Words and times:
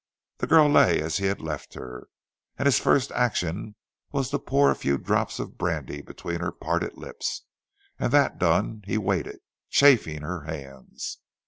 The 0.39 0.47
girl 0.47 0.67
lay 0.67 0.99
as 0.99 1.17
he 1.17 1.25
had 1.27 1.41
left 1.41 1.75
her, 1.75 2.07
and 2.57 2.65
his 2.65 2.79
first 2.79 3.11
action 3.11 3.75
was 4.11 4.31
to 4.31 4.39
pour 4.39 4.71
a 4.71 4.75
few 4.75 4.97
drops 4.97 5.37
of 5.37 5.59
brandy 5.59 6.01
between 6.01 6.39
her 6.39 6.51
parted 6.51 6.97
lips, 6.97 7.43
and 7.99 8.11
that 8.11 8.39
done 8.39 8.81
he 8.87 8.97
waited, 8.97 9.41
chafing 9.69 10.23
her 10.23 10.45
hands. 10.45 11.19